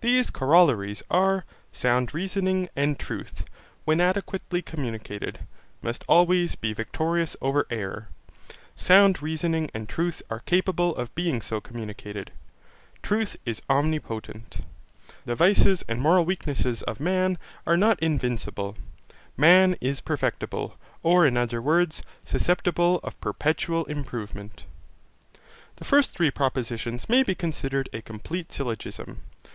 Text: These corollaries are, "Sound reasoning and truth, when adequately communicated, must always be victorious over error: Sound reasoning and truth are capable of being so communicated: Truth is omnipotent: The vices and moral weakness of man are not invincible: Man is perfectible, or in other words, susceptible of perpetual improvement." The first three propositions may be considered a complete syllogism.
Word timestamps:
These 0.00 0.30
corollaries 0.30 1.02
are, 1.10 1.44
"Sound 1.70 2.14
reasoning 2.14 2.70
and 2.74 2.98
truth, 2.98 3.44
when 3.84 4.00
adequately 4.00 4.62
communicated, 4.62 5.40
must 5.82 6.02
always 6.08 6.54
be 6.54 6.72
victorious 6.72 7.36
over 7.42 7.66
error: 7.68 8.08
Sound 8.74 9.20
reasoning 9.20 9.70
and 9.74 9.86
truth 9.86 10.22
are 10.30 10.40
capable 10.40 10.96
of 10.96 11.14
being 11.14 11.42
so 11.42 11.60
communicated: 11.60 12.30
Truth 13.02 13.36
is 13.44 13.60
omnipotent: 13.68 14.64
The 15.26 15.34
vices 15.34 15.84
and 15.86 16.00
moral 16.00 16.24
weakness 16.24 16.80
of 16.80 16.98
man 16.98 17.36
are 17.66 17.76
not 17.76 18.00
invincible: 18.02 18.78
Man 19.36 19.76
is 19.82 20.00
perfectible, 20.00 20.78
or 21.02 21.26
in 21.26 21.36
other 21.36 21.60
words, 21.60 22.00
susceptible 22.24 22.98
of 23.04 23.20
perpetual 23.20 23.84
improvement." 23.84 24.64
The 25.76 25.84
first 25.84 26.12
three 26.14 26.30
propositions 26.30 27.10
may 27.10 27.22
be 27.22 27.34
considered 27.34 27.90
a 27.92 28.00
complete 28.00 28.50
syllogism. 28.50 29.20